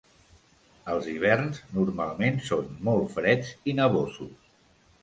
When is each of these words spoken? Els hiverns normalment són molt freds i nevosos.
Els 0.93 1.09
hiverns 1.11 1.59
normalment 1.75 2.41
són 2.49 2.75
molt 2.89 3.17
freds 3.19 3.57
i 3.75 3.79
nevosos. 3.83 4.39